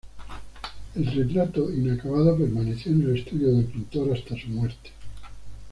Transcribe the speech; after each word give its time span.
El 0.95 1.11
retrato 1.11 1.69
inacabado 1.71 2.35
permaneció 2.35 2.91
en 2.91 3.03
el 3.03 3.19
estudio 3.19 3.51
del 3.53 3.65
pintor 3.65 4.11
hasta 4.13 4.35
su 4.35 4.47
muerte. 4.47 4.89